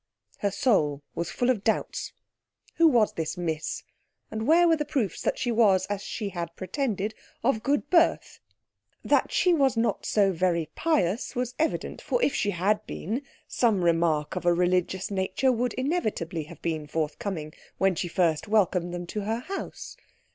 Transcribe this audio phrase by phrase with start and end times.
[0.39, 2.11] Her soul was full of doubts.
[2.77, 3.83] Who was this Miss,
[4.31, 8.39] and where were the proofs that she was, as she had pretended, of good birth?
[9.05, 13.83] That she was not so very pious was evident; for if she had been, some
[13.85, 19.05] remark of a religious nature would inevitably have been forthcoming when she first welcomed them
[19.05, 19.95] to her house.